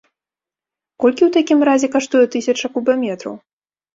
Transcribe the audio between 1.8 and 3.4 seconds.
каштуе тысяча кубаметраў?